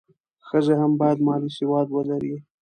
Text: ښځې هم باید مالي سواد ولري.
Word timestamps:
ښځې 0.47 0.73
هم 0.81 0.91
باید 1.01 1.17
مالي 1.27 1.49
سواد 1.57 1.87
ولري. 1.91 2.35